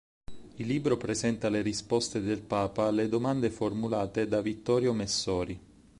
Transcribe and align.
Il 0.55 0.65
libro 0.65 0.97
presenta 0.97 1.47
le 1.51 1.61
risposte 1.61 2.21
del 2.21 2.41
Papa 2.41 2.87
alle 2.87 3.07
domande 3.07 3.51
formulate 3.51 4.27
da 4.27 4.41
Vittorio 4.41 4.93
Messori. 4.93 5.59